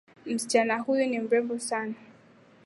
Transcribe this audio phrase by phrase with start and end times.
[0.25, 1.93] Msichana huyu ni mrembo sana.